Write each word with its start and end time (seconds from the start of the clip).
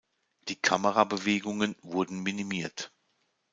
Die 0.47 0.55
Kamerabewegungen 0.55 1.75
wurden 1.83 2.23
minimiert. 2.23 2.91